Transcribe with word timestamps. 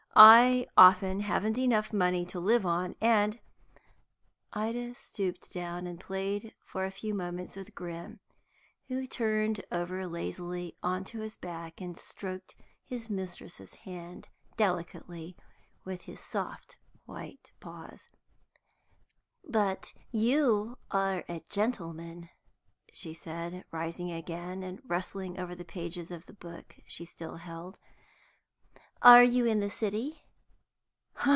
I 0.13 0.67
often 0.75 1.21
haven't 1.21 1.57
enough 1.57 1.93
money 1.93 2.25
to 2.25 2.39
live 2.41 2.65
on, 2.65 2.95
and" 2.99 3.39
Ida 4.53 4.93
stooped 4.93 5.53
down 5.53 5.87
and 5.87 6.01
played 6.01 6.53
for 6.65 6.83
a 6.83 6.91
few 6.91 7.13
moments 7.13 7.55
with 7.55 7.73
Grim, 7.73 8.19
who 8.89 9.07
turned 9.07 9.63
over 9.71 10.05
lazily 10.05 10.75
on 10.83 11.05
to 11.05 11.21
his 11.21 11.37
back, 11.37 11.79
and 11.79 11.97
stroked 11.97 12.55
his 12.83 13.09
mistress's 13.09 13.73
hands 13.73 14.27
delicately 14.57 15.37
with 15.85 16.01
his 16.01 16.19
soft 16.19 16.75
white 17.05 17.53
paws. 17.61 18.09
"But 19.47 19.93
you 20.11 20.77
are 20.91 21.23
a 21.29 21.41
gentleman," 21.47 22.27
she 22.91 23.13
said, 23.13 23.63
rising 23.71 24.11
again, 24.11 24.61
and 24.61 24.81
rustling 24.85 25.39
over 25.39 25.55
the 25.55 25.63
pages 25.63 26.11
of 26.11 26.25
the 26.25 26.33
book 26.33 26.75
she 26.85 27.05
still 27.05 27.37
held. 27.37 27.79
"Are 29.03 29.23
you 29.23 29.47
in 29.47 29.61
the 29.61 29.69
city?" 29.71 30.21